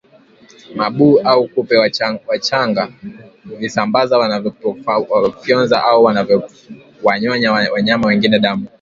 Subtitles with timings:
[0.75, 1.77] mabuu au kupe
[2.27, 2.89] wachanga
[3.49, 8.67] huvisambaza wanapowafyonza au wanapowanyonya wanyama wengine damu